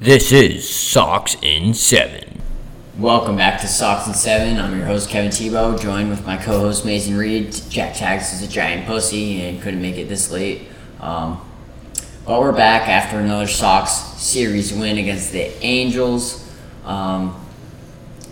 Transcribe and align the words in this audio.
This 0.00 0.30
is 0.30 0.68
Sox 0.68 1.36
in 1.42 1.74
7. 1.74 2.40
Welcome 3.00 3.34
back 3.34 3.60
to 3.62 3.66
Sox 3.66 4.06
in 4.06 4.14
Seven. 4.14 4.56
I'm 4.60 4.76
your 4.76 4.86
host 4.86 5.10
Kevin 5.10 5.32
Tebo, 5.32 5.76
joined 5.80 6.08
with 6.08 6.24
my 6.24 6.36
co-host 6.36 6.84
Mason 6.84 7.16
Reed. 7.16 7.50
Jack 7.68 7.96
Tags 7.96 8.32
is 8.32 8.40
a 8.40 8.46
giant 8.46 8.86
pussy 8.86 9.42
and 9.42 9.60
couldn't 9.60 9.82
make 9.82 9.96
it 9.96 10.08
this 10.08 10.30
late. 10.30 10.68
Um, 11.00 11.40
but 12.24 12.38
we're 12.40 12.52
back 12.52 12.86
after 12.88 13.18
another 13.18 13.48
Sox 13.48 13.90
series 13.90 14.72
win 14.72 14.98
against 14.98 15.32
the 15.32 15.52
Angels. 15.64 16.48
Um, 16.84 17.44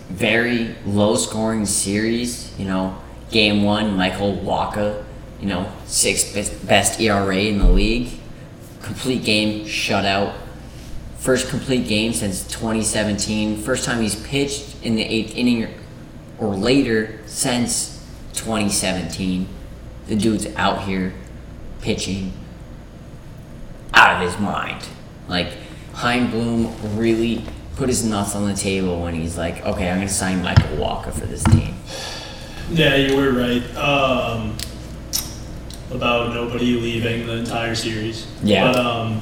very 0.07 0.73
low-scoring 0.85 1.65
series. 1.65 2.57
You 2.57 2.63
know, 2.63 2.97
game 3.29 3.63
one, 3.63 3.97
Michael 3.97 4.37
Wacha, 4.37 5.03
you 5.41 5.47
know, 5.47 5.69
sixth 5.85 6.65
best 6.65 7.01
ERA 7.01 7.35
in 7.35 7.57
the 7.57 7.69
league. 7.69 8.11
Complete 8.81 9.25
game 9.25 9.65
shutout. 9.65 10.33
First 11.27 11.49
complete 11.49 11.89
game 11.89 12.13
since 12.13 12.47
2017. 12.47 13.57
First 13.57 13.83
time 13.83 14.01
he's 14.01 14.15
pitched 14.15 14.81
in 14.81 14.95
the 14.95 15.03
eighth 15.03 15.35
inning 15.35 15.67
or 16.39 16.55
later 16.55 17.19
since 17.25 18.01
2017. 18.31 19.45
The 20.07 20.15
dude's 20.15 20.47
out 20.55 20.83
here 20.83 21.13
pitching 21.81 22.31
out 23.93 24.15
of 24.15 24.31
his 24.31 24.39
mind. 24.39 24.87
Like, 25.27 25.49
Chaim 25.95 26.31
Bloom 26.31 26.73
really 26.97 27.43
put 27.75 27.89
his 27.89 28.05
nuts 28.05 28.33
on 28.33 28.47
the 28.47 28.55
table 28.55 29.03
when 29.03 29.13
he's 29.13 29.37
like, 29.37 29.65
okay, 29.65 29.89
I'm 29.89 29.97
going 29.97 30.07
to 30.07 30.13
sign 30.13 30.41
Michael 30.41 30.77
Wacha 30.77 31.11
for 31.11 31.25
this 31.25 31.43
team. 31.43 31.75
Yeah, 32.71 32.95
you 32.95 33.17
were 33.17 33.31
right. 33.33 33.75
Um, 33.75 34.55
about 35.91 36.33
nobody 36.33 36.79
leaving 36.79 37.27
the 37.27 37.35
entire 37.35 37.75
series. 37.75 38.27
Yeah. 38.41 38.71
But 38.71 38.79
um, 38.79 39.21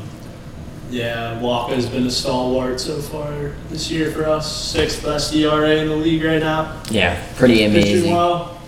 yeah, 0.95 1.41
Wacha's 1.41 1.87
been 1.87 2.07
a 2.07 2.09
stalwart 2.09 2.79
so 2.79 3.01
far 3.01 3.51
this 3.69 3.91
year 3.91 4.11
for 4.11 4.25
us. 4.25 4.71
Sixth 4.71 5.03
best 5.03 5.33
ERA 5.35 5.75
in 5.75 5.89
the 5.89 5.95
league 5.95 6.23
right 6.23 6.39
now. 6.39 6.81
Yeah, 6.89 7.21
pretty 7.35 7.55
Pitching 7.55 7.71
amazing. 7.71 8.13
well. 8.13 8.61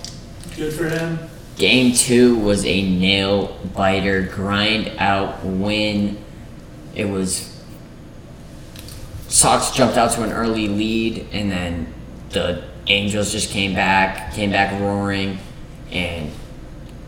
Good 0.58 0.74
for 0.74 0.90
him. 0.90 1.20
Game 1.56 1.94
two 1.94 2.38
was 2.38 2.66
a 2.66 2.82
nail 2.82 3.58
biter, 3.74 4.24
grind 4.24 4.92
out 4.98 5.44
win. 5.46 6.18
It 6.94 7.06
was 7.06 7.64
Sox 9.30 9.72
jumped 9.72 9.96
out 9.98 10.12
to 10.12 10.24
an 10.24 10.34
early 10.34 10.68
lead, 10.68 11.28
and 11.32 11.50
then 11.50 11.94
the 12.32 12.66
Angels 12.88 13.32
just 13.32 13.52
came 13.52 13.74
back, 13.74 14.34
came 14.34 14.52
back 14.52 14.78
roaring, 14.82 15.40
and 15.92 16.30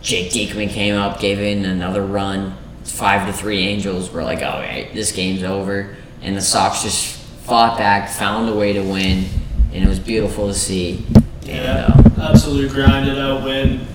Jake 0.02 0.32
Diekman 0.32 0.70
came 0.70 0.96
up, 0.96 1.20
gave 1.20 1.40
in 1.40 1.66
another 1.66 2.06
run. 2.06 2.56
Five 2.84 3.28
to 3.28 3.34
three 3.34 3.60
Angels 3.68 4.12
were 4.12 4.24
like, 4.24 4.42
all 4.42 4.60
right, 4.60 4.94
this 4.94 5.12
game's 5.12 5.44
over, 5.44 5.96
and 6.22 6.36
the 6.36 6.42
Sox 6.42 6.84
just 6.84 7.16
fought 7.44 7.78
back, 7.78 8.10
found 8.10 8.50
a 8.50 8.56
way 8.56 8.74
to 8.74 8.82
win, 8.82 9.26
and 9.74 9.84
it 9.84 9.88
was 9.88 10.00
beautiful 10.00 10.48
to 10.48 10.54
see. 10.54 11.06
And, 11.16 11.26
Yeah, 11.44 11.92
uh, 12.20 12.30
absolute 12.32 12.72
grinded 12.72 13.18
out 13.18 13.44
win. 13.44 13.86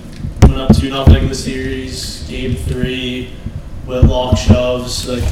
Went 0.42 0.54
up 0.54 0.76
two 0.76 0.90
nothing 0.90 1.28
the 1.28 1.34
series. 1.34 2.26
Game 2.28 2.54
three, 2.56 3.34
Whitlock 3.86 4.36
shoves. 4.38 5.08
Like 5.08 5.24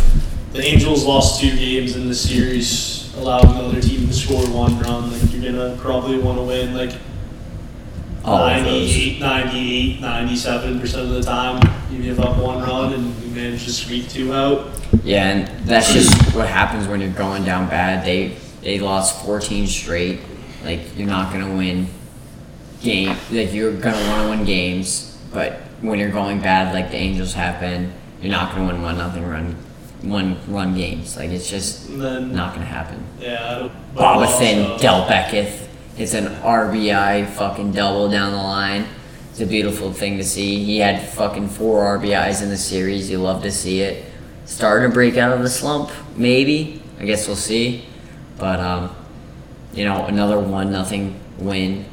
the 0.53 0.63
Angels 0.63 1.05
lost 1.05 1.41
two 1.41 1.55
games 1.57 1.97
in 1.97 2.09
the 2.09 2.15
series, 2.15 3.15
allowing 3.17 3.51
another 3.57 3.81
team 3.81 4.07
to 4.07 4.13
score 4.13 4.45
one 4.51 4.79
run. 4.81 5.11
Like 5.13 5.33
you're 5.33 5.53
gonna 5.53 5.77
probably 5.81 6.19
want 6.19 6.39
to 6.39 6.45
win 6.45 6.75
like 6.75 6.93
all 8.25 8.39
of 8.47 8.65
those. 8.65 8.89
98, 8.89 9.21
98, 9.21 10.01
97 10.01 10.81
percent 10.81 11.03
of 11.09 11.11
the 11.11 11.23
time. 11.23 11.61
You 11.91 12.03
give 12.03 12.21
up 12.21 12.37
one 12.39 12.63
run 12.63 12.93
and 12.95 13.15
you 13.23 13.31
manage 13.35 13.65
to 13.65 13.73
squeak 13.73 14.09
two 14.09 14.33
out. 14.33 14.69
Yeah, 15.05 15.29
and 15.31 15.67
that's 15.67 15.93
just 15.93 16.13
what 16.35 16.49
happens 16.49 16.87
when 16.87 17.01
you're 17.01 17.11
going 17.11 17.45
down 17.45 17.69
bad. 17.69 18.05
They 18.05 18.37
they 18.63 18.79
lost 18.79 19.25
14 19.25 19.67
straight. 19.67 20.21
Like 20.65 20.81
you're 20.97 21.09
not 21.09 21.33
gonna 21.33 21.55
win 21.57 21.89
game. 22.83 23.17
Like 23.31 23.53
you're 23.53 23.73
gonna 23.73 23.97
want 24.09 24.23
to 24.23 24.29
win 24.31 24.45
games, 24.45 25.19
but 25.33 25.55
when 25.81 25.99
you're 25.99 26.11
going 26.11 26.41
bad, 26.41 26.73
like 26.75 26.91
the 26.91 26.97
Angels 26.97 27.33
have 27.35 27.59
been, 27.61 27.93
you're 28.21 28.31
not 28.31 28.55
gonna 28.55 28.69
win 28.69 28.83
one 28.83 28.99
nothing 28.99 29.27
run, 29.27 29.57
one 30.03 30.37
run 30.47 30.75
games. 30.77 31.17
Like 31.17 31.31
it's 31.31 31.51
just 31.51 31.89
And 31.89 32.01
then 32.01 32.33
not 32.35 32.55
gonna 32.55 32.67
happen. 32.67 33.03
yeah, 33.21 33.69
but 33.95 34.01
Bobby 34.01 34.27
also- 34.27 34.39
Finn, 34.39 34.79
Del 34.79 35.09
Beckett. 35.09 35.62
It's 35.99 36.15
an 36.15 36.27
RBI 36.27 37.29
fucking 37.31 37.73
double 37.73 38.11
down 38.11 38.33
the 38.33 38.39
line. 38.39 38.87
It's 39.31 39.41
a 39.41 39.47
beautiful 39.47 39.93
thing 39.93 40.17
to 40.17 40.25
see. 40.25 40.65
He 40.65 40.79
had 40.79 41.07
fucking 41.09 41.49
four 41.49 41.99
RBIs 41.99 42.43
in 42.43 42.49
the 42.49 42.57
series. 42.57 43.11
You 43.11 43.19
love 43.19 43.43
to 43.43 43.53
see 43.53 43.81
it. 43.81 44.05
Starting 44.47 44.91
to 44.91 44.95
break 44.95 45.17
out 45.17 45.33
of 45.33 45.43
the 45.43 45.51
slump, 45.51 45.91
maybe. 46.17 46.83
I 46.99 47.05
guess 47.05 47.27
we'll 47.27 47.37
see. 47.37 47.85
But 48.39 48.59
um, 48.61 48.95
you 49.75 49.85
know, 49.85 50.07
another 50.07 50.39
one 50.39 50.73
nothing 50.73 51.21
win. 51.39 51.85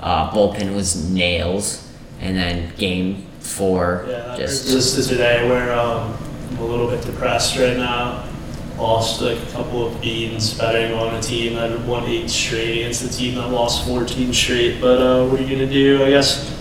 Uh, 0.00 0.30
bullpen 0.30 0.74
was 0.74 1.10
nails, 1.10 1.90
and 2.20 2.36
then 2.36 2.74
game 2.76 3.26
four 3.40 4.04
Yeah, 4.08 4.36
just 4.36 4.96
to 4.96 5.02
today 5.02 5.48
where 5.48 5.72
um, 5.72 6.16
I'm 6.50 6.58
a 6.58 6.64
little 6.64 6.88
bit 6.88 7.04
depressed 7.04 7.56
right 7.58 7.76
now. 7.76 8.28
Lost 8.78 9.22
like 9.22 9.38
a 9.38 9.52
couple 9.52 9.86
of 9.86 10.00
beans 10.02 10.54
betting 10.54 10.92
on 10.98 11.14
a 11.14 11.22
team 11.22 11.54
that 11.54 11.78
won 11.86 12.04
eight 12.04 12.28
straight 12.28 12.80
against 12.80 13.04
a 13.04 13.08
team 13.08 13.36
that 13.36 13.48
lost 13.48 13.86
14 13.86 14.34
straight. 14.34 14.80
But 14.80 15.00
uh, 15.00 15.26
what 15.26 15.40
are 15.40 15.42
you 15.42 15.56
gonna 15.56 15.70
do? 15.70 16.04
I 16.04 16.10
guess 16.10 16.54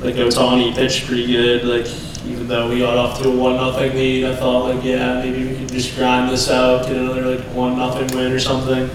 like 0.00 0.16
Ohtani 0.16 0.74
pitched 0.74 1.06
pretty 1.06 1.26
good. 1.26 1.64
Like 1.64 1.86
even 2.26 2.46
though 2.48 2.68
we 2.68 2.80
got 2.80 2.98
off 2.98 3.22
to 3.22 3.30
a 3.30 3.34
one 3.34 3.56
nothing 3.56 3.94
lead, 3.94 4.26
I 4.26 4.36
thought 4.36 4.74
like 4.74 4.84
yeah 4.84 5.22
maybe 5.22 5.48
we 5.48 5.56
could 5.56 5.70
just 5.70 5.96
grind 5.96 6.30
this 6.30 6.50
out, 6.50 6.86
get 6.86 6.96
another 6.96 7.36
like 7.36 7.44
one 7.54 7.78
nothing 7.78 8.14
win 8.14 8.32
or 8.32 8.40
something. 8.40 8.90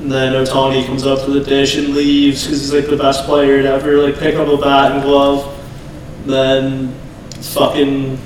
And 0.00 0.10
then 0.10 0.32
Ohtani 0.32 0.86
comes 0.86 1.06
up 1.06 1.24
to 1.24 1.30
the 1.30 1.44
dish 1.44 1.76
and 1.76 1.94
leaves 1.94 2.44
because 2.44 2.60
he's 2.60 2.72
like 2.72 2.86
the 2.86 2.96
best 2.96 3.24
player 3.24 3.62
to 3.62 3.68
ever 3.68 3.98
like 3.98 4.18
pick 4.18 4.34
up 4.34 4.48
a 4.48 4.56
bat 4.56 4.92
and 4.92 5.02
glove. 5.02 5.54
Then 6.26 6.94
fucking 7.40 8.18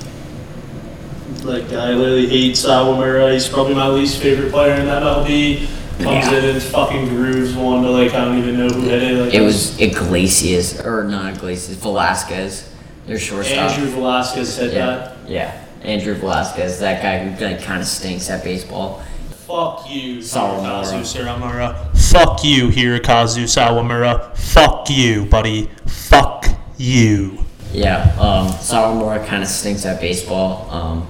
like 1.43 1.71
I 1.73 1.91
literally 1.91 2.27
hate 2.27 2.53
Sawamura. 2.55 3.33
He's 3.33 3.47
probably 3.47 3.75
my 3.75 3.87
least 3.87 4.21
favorite 4.21 4.51
player 4.51 4.73
in 4.75 4.85
that 4.87 5.03
MLB. 5.03 5.67
Comes 5.99 6.25
Yeah. 6.31 6.37
in 6.39 6.45
and 6.45 6.61
fucking 6.63 7.07
grooves 7.09 7.53
one 7.53 7.83
to 7.83 7.89
like 7.89 8.13
I 8.13 8.25
don't 8.25 8.39
even 8.39 8.57
know 8.57 8.67
who 8.67 8.81
hit 8.81 9.03
it. 9.03 9.17
Like 9.25 9.33
it 9.33 9.41
was 9.41 9.79
Iglesias 9.79 10.81
or 10.81 11.03
not 11.03 11.35
Iglesias, 11.35 11.77
Velazquez, 11.77 12.69
their 13.05 13.19
shortstop. 13.19 13.71
Andrew 13.71 13.87
Velazquez 13.91 14.57
hit 14.57 14.73
Yeah, 14.73 14.85
that. 14.87 15.17
yeah. 15.27 15.59
Andrew 15.83 16.13
Velazquez, 16.15 16.79
that 16.79 17.01
guy 17.03 17.19
who 17.19 17.45
like 17.45 17.61
kind 17.61 17.81
of 17.81 17.87
stinks 17.87 18.29
at 18.29 18.43
baseball. 18.43 19.03
Fuck 19.45 19.85
you, 19.89 20.17
Sawamura. 20.19 20.83
Sawamura. 21.03 21.95
Fuck 21.97 22.43
you, 22.43 22.69
Hirokazu 22.69 23.43
Sawamura. 23.43 24.35
Fuck 24.35 24.89
you, 24.89 25.25
buddy. 25.25 25.69
Fuck 25.85 26.47
you. 26.77 27.37
Yeah, 27.71 28.03
um, 28.19 28.47
Sawamura 28.53 29.25
kind 29.27 29.43
of 29.43 29.49
stinks 29.49 29.85
at 29.85 29.99
baseball. 30.01 30.67
Um, 30.71 31.07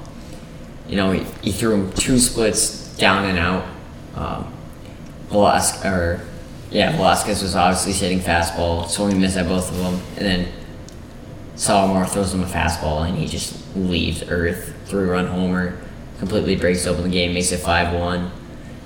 you 0.87 0.95
know, 0.95 1.11
he, 1.11 1.23
he 1.41 1.51
threw 1.51 1.73
him 1.73 1.91
two 1.93 2.19
splits 2.19 2.95
down 2.97 3.25
and 3.25 3.39
out. 3.39 3.65
Um, 4.15 4.53
Velazquez, 5.29 5.85
or 5.85 6.21
yeah, 6.69 6.95
Velazquez 6.95 7.41
was 7.41 7.55
obviously 7.55 7.93
hitting 7.93 8.19
fastball, 8.19 8.87
so 8.87 9.07
he 9.07 9.15
missed 9.15 9.37
at 9.37 9.47
both 9.47 9.71
of 9.71 9.77
them. 9.77 9.99
And 10.17 10.25
then 10.25 10.51
Sawamura 11.55 12.07
throws 12.07 12.33
him 12.33 12.43
a 12.43 12.45
fastball, 12.45 13.07
and 13.07 13.17
he 13.17 13.27
just 13.27 13.75
leaves 13.75 14.23
Earth, 14.29 14.75
three 14.85 15.05
run 15.05 15.27
homer, 15.27 15.79
completely 16.19 16.55
breaks 16.55 16.85
open 16.85 17.03
the 17.03 17.09
game, 17.09 17.33
makes 17.33 17.51
it 17.51 17.57
five 17.57 17.93
one, 17.93 18.31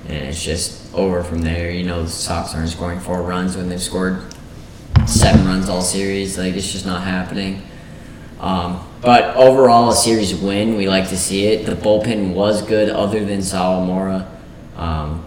and 0.08 0.28
it's 0.28 0.44
just 0.44 0.94
over 0.94 1.24
from 1.24 1.42
there. 1.42 1.72
You 1.72 1.84
know, 1.84 2.04
the 2.04 2.10
Sox 2.10 2.56
aren't 2.56 2.70
scoring 2.70 3.00
four 3.00 3.22
runs 3.22 3.58
when 3.58 3.70
they've 3.70 3.82
scored 3.82 4.22
seven 5.06 5.46
runs 5.46 5.70
all 5.70 5.82
series. 5.82 6.38
Like 6.38 6.56
it's 6.56 6.72
just 6.72 6.86
not 6.86 7.04
happening. 7.04 7.64
Um, 8.40 8.87
but 9.02 9.36
overall, 9.36 9.90
a 9.90 9.96
series 9.96 10.34
win. 10.36 10.76
We 10.76 10.88
like 10.88 11.10
to 11.10 11.18
see 11.18 11.48
it. 11.48 11.66
The 11.66 11.76
bullpen 11.76 12.34
was 12.34 12.62
good, 12.62 12.90
other 12.90 13.24
than 13.24 13.40
Salamora. 13.40 14.28
Um, 14.76 15.26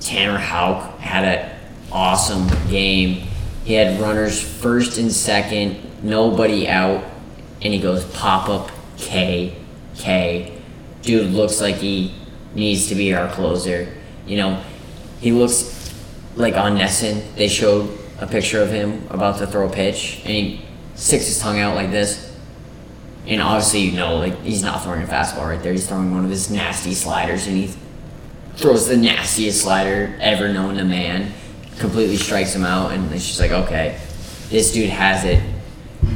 Tanner 0.00 0.38
Houck 0.38 0.98
had 0.98 1.24
an 1.24 1.58
awesome 1.92 2.48
game. 2.68 3.26
He 3.64 3.74
had 3.74 4.00
runners 4.00 4.40
first 4.40 4.98
and 4.98 5.12
second, 5.12 5.78
nobody 6.02 6.68
out, 6.68 7.04
and 7.62 7.74
he 7.74 7.80
goes 7.80 8.04
pop 8.04 8.48
up 8.48 8.70
K 8.96 9.54
K. 9.96 10.58
Dude 11.02 11.32
looks 11.32 11.60
like 11.60 11.76
he 11.76 12.14
needs 12.54 12.88
to 12.88 12.94
be 12.94 13.14
our 13.14 13.28
closer. 13.32 13.92
You 14.26 14.36
know, 14.38 14.62
he 15.20 15.32
looks 15.32 15.94
like 16.36 16.54
on 16.54 16.76
NESN. 16.76 17.34
They 17.36 17.48
showed 17.48 17.98
a 18.18 18.26
picture 18.26 18.62
of 18.62 18.70
him 18.70 19.06
about 19.10 19.38
to 19.38 19.46
throw 19.46 19.68
a 19.68 19.72
pitch, 19.72 20.20
and 20.24 20.32
he 20.32 20.64
sticks 20.94 21.26
his 21.26 21.38
tongue 21.38 21.58
out 21.58 21.74
like 21.74 21.90
this. 21.90 22.29
And 23.30 23.40
obviously, 23.40 23.82
you 23.82 23.92
know, 23.92 24.16
like 24.16 24.42
he's 24.42 24.60
not 24.60 24.82
throwing 24.82 25.02
a 25.02 25.06
fastball 25.06 25.48
right 25.48 25.62
there. 25.62 25.70
He's 25.70 25.86
throwing 25.86 26.12
one 26.12 26.24
of 26.24 26.30
his 26.30 26.50
nasty 26.50 26.94
sliders, 26.94 27.46
and 27.46 27.56
he 27.56 27.72
throws 28.56 28.88
the 28.88 28.96
nastiest 28.96 29.62
slider 29.62 30.16
ever 30.20 30.52
known 30.52 30.74
to 30.78 30.84
man. 30.84 31.32
Completely 31.78 32.16
strikes 32.16 32.52
him 32.54 32.64
out, 32.64 32.90
and 32.90 33.10
it's 33.12 33.24
just 33.24 33.38
like, 33.38 33.52
okay, 33.52 34.00
this 34.48 34.72
dude 34.72 34.90
has 34.90 35.24
it. 35.24 35.40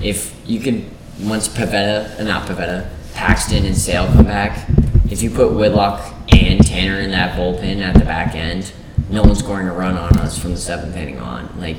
If 0.02 0.34
you 0.44 0.58
could, 0.58 0.84
once 1.20 1.46
Pivetta, 1.46 2.18
uh, 2.18 2.24
not 2.24 2.48
Pivetta, 2.48 2.90
Paxton 3.14 3.64
and 3.64 3.76
Sale 3.76 4.06
come 4.06 4.24
back, 4.24 4.68
if 5.08 5.22
you 5.22 5.30
put 5.30 5.52
Whitlock 5.52 6.12
and 6.32 6.66
Tanner 6.66 6.98
in 6.98 7.12
that 7.12 7.38
bullpen 7.38 7.80
at 7.80 7.94
the 7.94 8.04
back 8.04 8.34
end, 8.34 8.72
no 9.08 9.22
one's 9.22 9.38
scoring 9.38 9.68
a 9.68 9.72
run 9.72 9.96
on 9.96 10.18
us 10.18 10.36
from 10.36 10.50
the 10.50 10.56
seventh 10.56 10.96
inning 10.96 11.20
on. 11.20 11.48
Like 11.60 11.76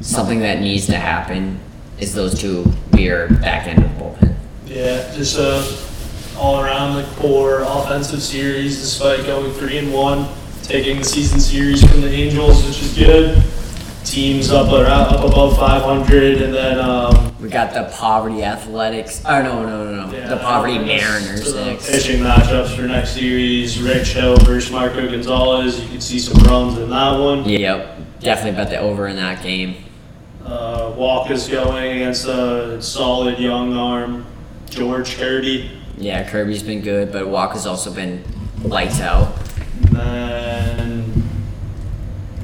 something 0.00 0.40
that 0.40 0.60
needs 0.60 0.86
to 0.86 0.96
happen 0.96 1.60
is 2.00 2.14
those 2.14 2.38
two 2.40 2.64
are 3.08 3.28
back 3.28 3.66
end. 3.66 3.81
Yeah, 4.72 5.12
just 5.14 5.38
a 5.38 5.62
all 6.38 6.64
around 6.64 6.96
the 6.96 7.06
core 7.16 7.60
offensive 7.60 8.22
series, 8.22 8.80
despite 8.80 9.26
going 9.26 9.52
three 9.52 9.76
and 9.76 9.92
one, 9.92 10.26
taking 10.62 10.96
the 10.96 11.04
season 11.04 11.40
series 11.40 11.86
from 11.86 12.00
the 12.00 12.08
Angels, 12.08 12.64
which 12.64 12.80
is 12.80 12.96
good. 12.96 13.44
Teams 14.04 14.50
up 14.50 14.72
around 14.72 15.14
up 15.14 15.24
above 15.24 15.58
500, 15.58 16.40
and 16.40 16.54
then 16.54 16.80
um, 16.80 17.36
We 17.38 17.50
got 17.50 17.74
the 17.74 17.94
poverty 17.94 18.42
athletics. 18.42 19.22
Oh 19.26 19.42
no 19.42 19.62
no 19.62 19.84
no 19.84 20.06
no, 20.06 20.12
yeah, 20.16 20.28
the 20.28 20.38
poverty 20.38 20.78
Mariners 20.78 21.54
next. 21.54 21.90
Pitching 21.90 22.22
matchups 22.22 22.74
for 22.74 22.82
next 22.82 23.12
series: 23.12 23.78
Rich 23.78 24.14
Hill 24.14 24.36
versus 24.38 24.72
Marco 24.72 25.06
Gonzalez. 25.06 25.82
You 25.82 25.88
can 25.88 26.00
see 26.00 26.18
some 26.18 26.42
runs 26.44 26.78
in 26.78 26.88
that 26.88 27.18
one. 27.18 27.46
Yep, 27.46 28.20
definitely 28.20 28.52
bet 28.52 28.70
the 28.70 28.78
over 28.78 29.06
in 29.06 29.16
that 29.16 29.42
game. 29.42 29.84
Uh, 30.46 31.26
is 31.30 31.48
going 31.48 31.96
against 31.96 32.26
a 32.26 32.80
solid 32.82 33.38
young 33.38 33.76
arm, 33.76 34.26
George 34.74 35.16
Kirby. 35.16 35.70
Yeah, 35.98 36.28
Kirby's 36.28 36.62
been 36.62 36.80
good, 36.80 37.12
but 37.12 37.28
Wacha's 37.28 37.66
also 37.66 37.92
been 37.92 38.24
lights 38.62 39.00
out. 39.00 39.36
And 39.96 40.78
then 40.78 41.02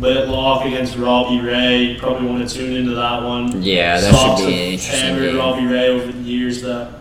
Whitlock 0.01 0.65
against 0.67 0.97
Robbie 0.97 1.41
Ray. 1.41 1.83
You 1.85 1.99
probably 1.99 2.29
want 2.29 2.49
to 2.49 2.55
tune 2.55 2.77
into 2.77 2.95
that 2.95 3.23
one. 3.23 3.63
Yeah, 3.63 4.01
that 4.01 4.15
should 4.15 4.47
be 4.47 4.53
an 4.53 4.73
interesting 4.75 5.17
game. 5.17 5.37
Robbie 5.37 5.67
Ray 5.67 5.89
over 5.89 6.13
the 6.13 6.19
years. 6.19 6.63
That 6.63 6.93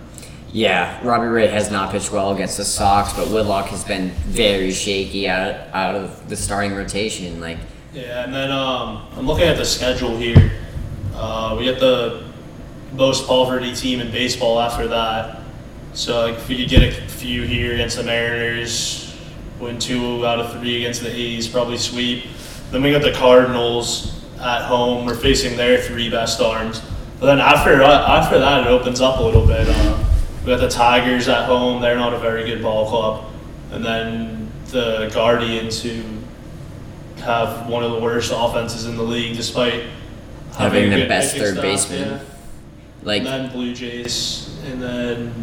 Yeah, 0.52 1.00
Robbie 1.06 1.28
Ray 1.28 1.48
has 1.48 1.70
not 1.70 1.92
pitched 1.92 2.12
well 2.12 2.34
against 2.34 2.58
the 2.58 2.66
Sox, 2.66 3.14
but 3.14 3.28
Whitlock 3.28 3.68
has 3.68 3.84
been 3.84 4.10
very 4.26 4.72
shaky 4.72 5.28
out 5.30 5.52
of, 5.52 5.74
out 5.74 5.96
of 5.96 6.30
the 6.30 6.36
starting 6.36 6.74
rotation. 6.74 7.40
Like, 7.40 7.58
yeah, 7.94 8.24
and 8.24 8.34
then 8.34 8.52
um, 8.52 9.08
I'm 9.16 9.28
looking 9.28 9.48
at 9.48 9.58
the 9.58 9.66
schedule 9.66 10.18
here. 10.18 10.52
Uh, 11.14 11.56
we 11.58 11.66
got 11.66 11.80
the 11.80 12.27
most 12.94 13.28
poverty 13.28 13.74
team 13.76 14.00
in 14.00 14.12
baseball 14.12 14.60
after 14.60 14.88
that. 14.88 15.42
So 15.94 16.22
like, 16.28 16.36
if 16.36 16.48
we 16.48 16.58
could 16.58 16.70
get 16.70 16.84
a 16.84 16.92
few 17.08 17.44
here 17.44 17.74
against 17.74 17.98
the 17.98 18.04
Mariners, 18.04 19.16
win 19.60 19.80
two 19.80 20.26
out 20.26 20.40
of 20.40 20.54
three 20.54 20.78
against 20.78 21.02
the 21.02 21.10
A's, 21.14 21.48
probably 21.48 21.78
sweep. 21.78 22.26
Then 22.72 22.84
we 22.84 22.92
got 22.92 23.02
the 23.02 23.14
Cardinals 23.14 24.24
at 24.40 24.64
home. 24.66 25.06
We're 25.06 25.16
facing 25.16 25.58
their 25.58 25.80
three 25.82 26.10
best 26.10 26.40
arms. 26.42 26.82
But 27.20 27.26
then 27.28 27.40
after 27.40 27.82
after 27.82 28.40
that, 28.40 28.68
it 28.68 28.68
opens 28.68 29.02
up 29.02 29.20
a 29.20 29.24
little 29.24 29.46
bit. 29.46 29.68
Uh, 29.68 30.04
we 30.42 30.48
got 30.48 30.60
the 30.60 30.70
Tigers 30.70 31.28
at 31.28 31.46
home. 31.46 31.82
They're 31.82 31.96
not 31.96 32.14
a 32.14 32.20
very 32.20 32.46
good 32.46 32.62
ball 32.62 32.88
club. 32.90 33.26
And 33.72 33.84
then 33.84 34.52
the 34.68 35.10
Guardians, 35.14 35.82
who 35.82 36.04
have 37.24 37.68
one 37.68 37.84
of 37.84 37.92
the 37.92 38.00
worst 38.00 38.32
offenses 38.36 38.86
in 38.86 38.96
the 38.96 39.04
league, 39.04 39.36
despite 39.36 39.86
Having 40.58 40.94
a 40.94 41.00
the 41.02 41.08
best 41.08 41.36
third 41.36 41.56
baseman. 41.60 42.02
yeah. 42.10 42.20
Like 43.08 43.20
and 43.24 43.28
then 43.28 43.52
Blue 43.52 43.74
Jays, 43.74 44.54
and 44.66 44.82
then 44.82 45.34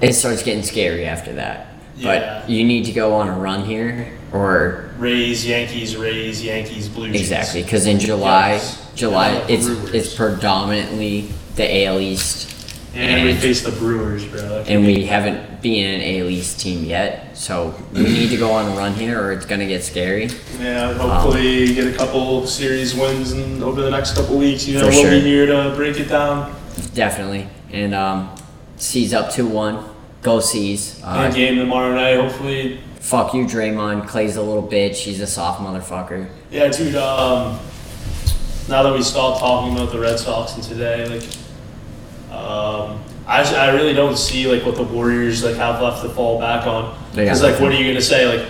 it 0.00 0.12
starts 0.12 0.42
getting 0.42 0.62
scary 0.62 1.06
after 1.06 1.32
that. 1.32 1.68
Yeah. 1.96 2.40
But 2.42 2.50
you 2.50 2.62
need 2.64 2.84
to 2.84 2.92
go 2.92 3.14
on 3.14 3.28
a 3.28 3.32
run 3.38 3.64
here, 3.64 4.12
or 4.32 4.90
Rays, 4.98 5.46
Yankees, 5.46 5.96
Rays, 5.96 6.44
Yankees, 6.44 6.88
Blue 6.88 7.10
Jays. 7.10 7.22
exactly 7.22 7.62
because 7.62 7.86
in 7.86 7.98
July, 7.98 8.52
Yes. 8.52 8.90
July 8.94 9.32
Yeah, 9.32 9.46
it's 9.48 9.66
Brewers. 9.66 9.94
it's 9.94 10.14
predominantly 10.14 11.28
the 11.56 11.84
AL 11.86 12.00
East, 12.00 12.50
And 12.96 13.24
we 13.26 13.34
face 13.34 13.62
the 13.62 13.72
Brewers, 13.72 14.24
bro. 14.24 14.64
and 14.66 14.84
we 14.86 15.04
haven't 15.06 15.60
been 15.62 16.00
an 16.00 16.20
AL 16.22 16.30
East 16.30 16.60
team 16.60 16.84
yet. 16.84 17.36
So 17.36 17.74
we 17.92 18.02
need 18.04 18.30
to 18.30 18.36
go 18.36 18.50
on 18.52 18.72
a 18.72 18.76
run 18.76 18.94
here, 18.94 19.20
or 19.22 19.32
it's 19.32 19.46
gonna 19.46 19.66
get 19.66 19.82
scary. 19.84 20.28
Yeah, 20.58 20.94
hopefully 20.94 21.74
get 21.74 21.92
a 21.92 21.96
couple 21.96 22.46
series 22.46 22.94
wins 22.94 23.32
and 23.32 23.62
over 23.62 23.82
the 23.82 23.90
next 23.90 24.14
couple 24.16 24.38
weeks. 24.38 24.66
You 24.66 24.78
know, 24.78 24.88
we'll 24.88 25.02
sure. 25.02 25.10
be 25.10 25.20
here 25.20 25.46
to 25.46 25.72
break 25.76 25.98
it 26.00 26.08
down. 26.08 26.54
Definitely. 26.94 27.48
And 27.72 27.94
um, 27.94 28.34
C's 28.76 29.12
up 29.12 29.30
2 29.30 29.46
1. 29.46 29.84
Go 30.22 30.40
C's. 30.40 31.02
Uh, 31.04 31.24
And 31.26 31.34
game 31.34 31.56
tomorrow 31.56 31.94
night, 31.94 32.16
hopefully. 32.18 32.80
fuck 33.00 33.34
you, 33.34 33.44
Draymond. 33.44 34.06
Klay's 34.08 34.36
a 34.36 34.42
little 34.42 34.66
bitch. 34.66 34.96
He's 34.96 35.20
a 35.20 35.26
soft 35.26 35.60
motherfucker. 35.60 36.28
Yeah, 36.50 36.68
dude. 36.68 36.94
Um, 36.96 37.58
now 38.68 38.82
that 38.82 38.92
we 38.92 39.02
stopped 39.02 39.38
talking 39.40 39.74
about 39.76 39.92
the 39.92 40.00
Red 40.00 40.18
Sox 40.18 40.54
and 40.54 40.62
today, 40.64 41.06
like, 41.08 41.22
um, 42.30 43.00
I, 43.26 43.42
I 43.42 43.70
really 43.74 43.92
don't 43.92 44.16
see 44.16 44.46
like 44.46 44.64
what 44.64 44.76
the 44.76 44.82
Warriors 44.82 45.42
like 45.44 45.56
have 45.56 45.82
left 45.82 46.02
to 46.02 46.08
fall 46.10 46.38
back 46.38 46.66
on. 46.66 46.96
Because 47.14 47.42
like, 47.42 47.60
what 47.60 47.72
are 47.72 47.74
you 47.74 47.86
gonna 47.88 48.00
say? 48.00 48.26
Like, 48.38 48.48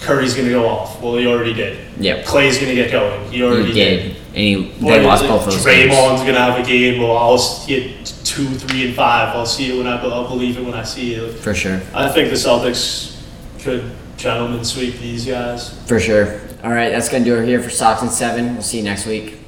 Curry's 0.00 0.34
gonna 0.34 0.50
go 0.50 0.68
off. 0.68 1.00
Well, 1.00 1.16
he 1.16 1.26
already 1.26 1.54
did. 1.54 1.78
Yeah. 1.98 2.22
Klay's 2.22 2.58
gonna 2.58 2.74
get 2.74 2.90
going. 2.90 3.30
He 3.30 3.42
already 3.42 3.66
He 3.68 3.72
did. 3.72 4.02
did. 4.02 4.16
And 4.28 4.36
he, 4.36 4.80
Boy, 4.80 4.90
they 4.90 5.04
lost 5.04 5.22
like, 5.22 5.30
both 5.30 5.44
those 5.44 5.64
games. 5.64 5.92
Draymond's 5.92 6.22
gonna 6.22 6.40
have 6.40 6.58
a 6.58 6.66
game. 6.66 7.00
Well, 7.00 7.16
I'll 7.16 7.64
it 7.68 8.06
two, 8.24 8.46
three, 8.46 8.86
and 8.86 8.94
five. 8.94 9.34
I'll 9.36 9.46
see 9.46 9.72
it 9.72 9.76
when 9.76 9.86
I 9.86 10.00
I'll 10.02 10.28
believe 10.28 10.58
it 10.58 10.64
when 10.64 10.74
I 10.74 10.82
see 10.84 11.14
it. 11.14 11.32
For 11.38 11.54
sure. 11.54 11.80
I 11.94 12.10
think 12.10 12.30
the 12.30 12.36
Celtics 12.36 13.20
could 13.60 13.90
gentlemen 14.16 14.64
sweep 14.64 14.98
these 14.98 15.26
guys. 15.26 15.78
For 15.86 15.98
sure. 15.98 16.40
All 16.62 16.70
right, 16.70 16.90
that's 16.90 17.08
going 17.08 17.24
to 17.24 17.30
do 17.30 17.36
it 17.36 17.46
here 17.46 17.60
for 17.60 17.70
Sox 17.70 18.02
and 18.02 18.10
7. 18.10 18.54
We'll 18.54 18.62
see 18.62 18.78
you 18.78 18.84
next 18.84 19.04
week. 19.04 19.40